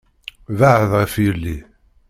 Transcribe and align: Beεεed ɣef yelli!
Beεεed 0.57 0.91
ɣef 0.99 1.13
yelli! 1.23 1.57